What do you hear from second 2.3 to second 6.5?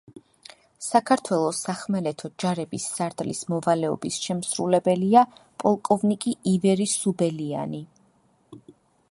ჯარების სარდლის მოვალეობის შემსრულებელია პოლკოვნიკი